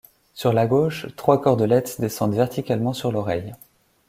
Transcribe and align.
Sur 0.33 0.51
la 0.51 0.65
gauche, 0.65 1.05
trois 1.15 1.39
cordelettes 1.39 2.01
descendent 2.01 2.33
verticalement 2.33 2.91
sur 2.93 3.11
l'oreille. 3.11 3.53